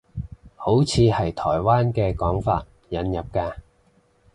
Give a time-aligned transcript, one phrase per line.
[0.55, 3.53] 好似係台灣嘅講法，引入嘅